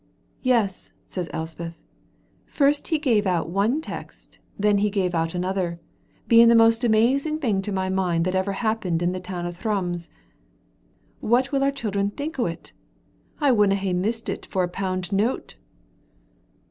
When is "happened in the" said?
8.53-9.19